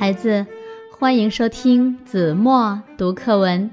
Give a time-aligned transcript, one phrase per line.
[0.00, 0.46] 孩子，
[0.90, 3.70] 欢迎收听子墨读课文。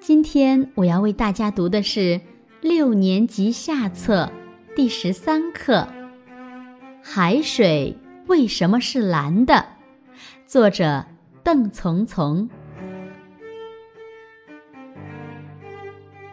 [0.00, 2.20] 今天我要为大家读的是
[2.60, 4.28] 六年级下册
[4.74, 5.74] 第十三课
[7.00, 7.96] 《海水
[8.26, 9.54] 为什么是蓝的》，
[10.48, 11.06] 作者
[11.44, 12.50] 邓从从。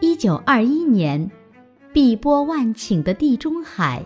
[0.00, 1.30] 一九二一年，
[1.92, 4.04] 碧波万顷的地中海，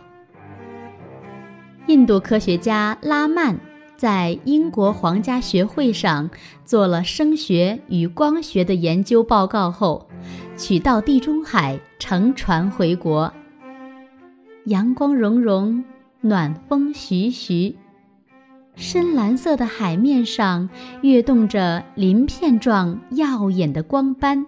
[1.87, 3.59] 印度科学家拉曼。
[3.99, 6.31] 在英国皇家学会上
[6.65, 10.09] 做了声学与光学的研究报告后，
[10.57, 13.33] 取到地中海乘船回国。
[14.67, 15.83] 阳光融融，
[16.21, 17.75] 暖风徐徐，
[18.77, 20.71] 深蓝色的海面上
[21.03, 24.47] 跃动着鳞片状耀眼的光斑。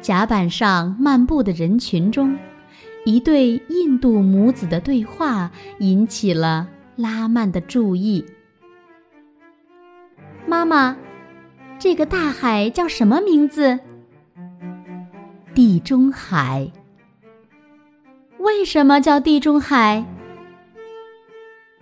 [0.00, 2.38] 甲板上漫步的人群中，
[3.04, 6.66] 一对印度母子的对话引起了。
[7.02, 8.24] 拉曼的注意。
[10.46, 10.96] 妈妈，
[11.78, 13.80] 这个大海叫什么名字？
[15.52, 16.70] 地中海。
[18.38, 20.04] 为什么叫地中海？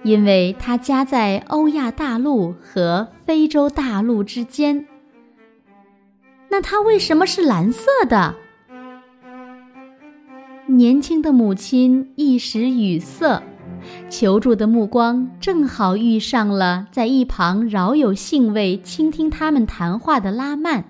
[0.03, 4.87] 因为它夹在欧亚大陆和非洲大陆之间。
[6.49, 8.35] 那它为什么是蓝色的？
[10.67, 13.43] 年轻的母亲一时语塞。
[14.11, 20.85] 求助的目光正好遇上了在一旁饶有兴味倾听他们谈话的拉曼。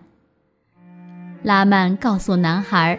[1.43, 2.99] 拉曼告诉男孩：“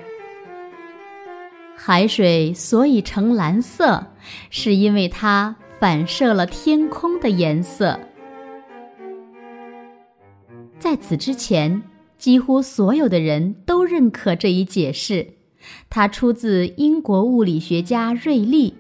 [1.76, 4.06] 海水所以呈蓝色，
[4.52, 8.00] 是因为它反射了天空的颜色。”
[10.78, 11.82] 在此之前，
[12.16, 15.28] 几乎所有的人都认可这一解释，
[15.90, 18.76] 它出自英国物理学家瑞利。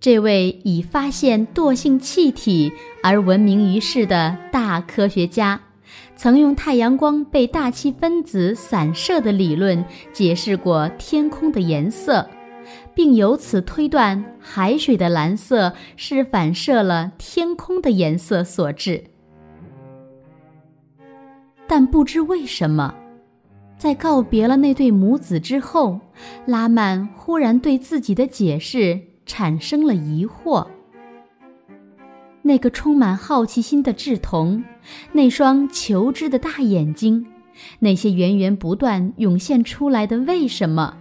[0.00, 2.72] 这位以发现惰性气体
[3.02, 5.60] 而闻名于世的大科学家，
[6.14, 12.24] 曾用太阳光被大气分子散射的理论解释过天空的颜色，
[12.94, 19.02] 并由此推断海水的蓝色是反射了天空的颜色所致。
[21.66, 22.94] 但不知为什么，
[23.76, 25.98] 在告别了那对母子之后，
[26.46, 29.07] 拉曼忽然对自己的解释。
[29.28, 30.66] 产生了疑惑。
[32.42, 34.64] 那个充满好奇心的稚童，
[35.12, 37.24] 那双求知的大眼睛，
[37.78, 40.96] 那些源源不断涌现出来的为什么，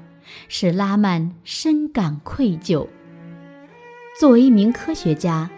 [0.50, 2.86] 使拉曼深感愧疚。
[4.20, 5.50] 作为一名科学家，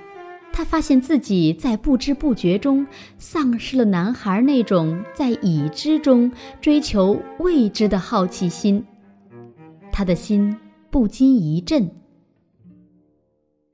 [0.51, 2.85] 他发现自己在不知不觉中
[3.17, 6.31] 丧失了男孩那种在已知中
[6.61, 8.85] 追求未知的好奇心，
[9.91, 10.55] 他的心
[10.91, 11.89] 不禁一震。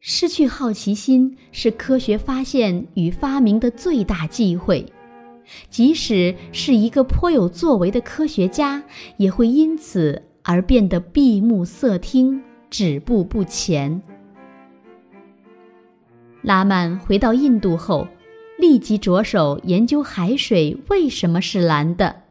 [0.07, 4.85] 失去好奇心是科学发现与发明的最大忌讳，
[5.67, 8.83] 即使是一个颇有作为的科学家，
[9.17, 12.39] 也会因此而变得闭目塞听、
[12.69, 13.99] 止步不前。
[16.43, 18.07] 拉曼回到印度后，
[18.59, 22.24] 立即着手研究海水为什么是蓝的。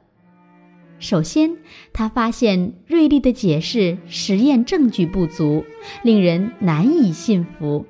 [1.05, 1.59] 首先，
[1.93, 5.63] 他发现瑞丽的解释实验证据不足，
[6.03, 7.85] 令人难以信服。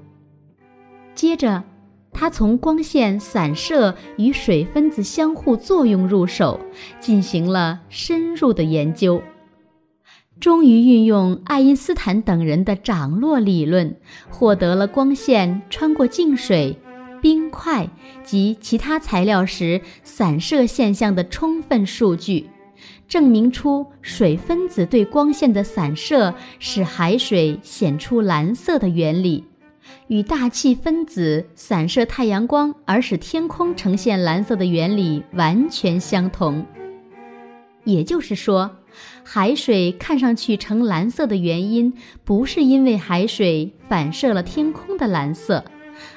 [1.14, 1.62] 接着，
[2.12, 6.58] 他从光线散射与水分子相互作用入手，
[6.98, 9.22] 进行了深入的研究，
[10.41, 13.97] 终于运用爱因斯坦等人的涨落理论，
[14.28, 16.76] 获得了光线穿过净水、
[17.22, 17.88] 冰块
[18.24, 22.48] 及其他材料时散射现象的充分数据。
[23.06, 29.44] 证明出水分子对光线的散射使海水显出蓝色的原理，
[30.09, 36.65] 与大气分子散射太阳光而使天空呈现蓝色的原理完全相同。
[37.84, 38.71] 也就是说，
[39.22, 41.92] 海水看上去呈蓝色的原因，
[42.24, 45.62] 不是因为海水反射了天空的蓝色，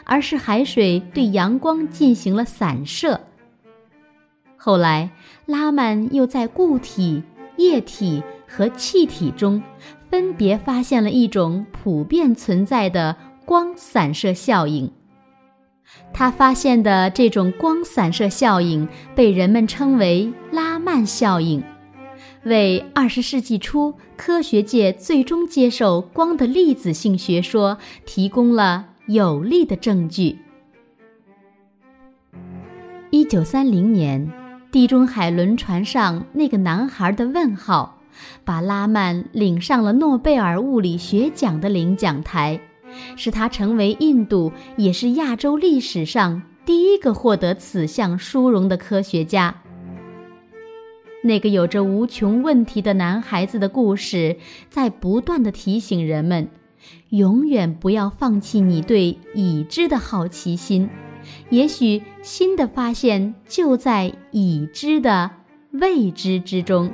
[0.06, 3.20] 而是海水对阳光进行了散射。
[4.68, 5.10] 后来，
[5.46, 7.24] 拉曼又在固体、
[7.56, 9.64] 液体和气体中，
[10.10, 13.16] 分别发现了一种普遍存在的
[13.46, 14.92] 光散射效应。
[16.14, 18.86] 他发现的这种光散射效应
[19.16, 21.64] 被人们称为拉曼效应，
[22.44, 30.38] 为二十世纪初科学界最终接受光的粒子性学说提供了有力的证据。
[33.12, 34.30] 一九三零年。
[34.72, 38.00] 地中海轮船上那个男孩的问号，
[38.44, 42.60] 把拉曼领上了诺贝尔物理学奖的领奖台，
[43.16, 49.56] 使他成为印度也是亚洲历史上第一个获得此项殊荣的科学家。
[51.24, 54.38] 那个有着无穷问题的男孩子的故事，
[54.70, 56.50] 在不断的提醒人们：
[57.10, 60.90] 永远不要放弃你对已知的好奇心。
[61.50, 65.32] 也许新的发现就在已知的
[65.72, 66.92] 未知之中。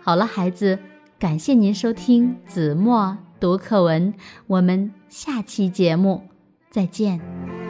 [0.00, 0.78] 好了，孩子，
[1.18, 4.12] 感谢您收听子墨读课文，
[4.46, 6.22] 我们下期节目
[6.70, 7.63] 再见。